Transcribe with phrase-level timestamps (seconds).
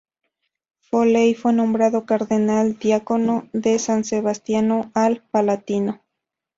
[0.79, 6.01] Foley fue nombrado cardenal diácono de "San Sebastiano al Palatino".